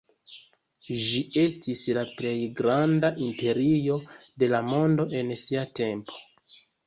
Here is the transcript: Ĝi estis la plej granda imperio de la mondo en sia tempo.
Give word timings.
Ĝi 1.07 1.19
estis 1.41 1.81
la 1.97 2.05
plej 2.21 2.31
granda 2.61 3.11
imperio 3.27 3.99
de 4.45 4.49
la 4.55 4.63
mondo 4.73 5.07
en 5.21 5.31
sia 5.45 5.69
tempo. 5.81 6.19